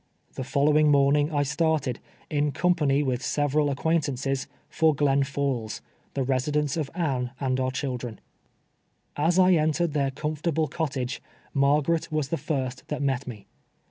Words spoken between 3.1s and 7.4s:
several acquaint ances, for Glens Falls, the residence of Anne